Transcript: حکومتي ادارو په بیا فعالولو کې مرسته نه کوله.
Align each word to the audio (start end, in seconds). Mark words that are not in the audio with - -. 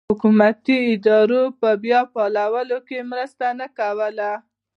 حکومتي 0.11 0.77
ادارو 0.93 1.43
په 1.59 1.69
بیا 1.83 2.01
فعالولو 2.13 2.77
کې 2.87 3.07
مرسته 3.11 3.45
نه 3.59 3.67
کوله. 3.77 4.31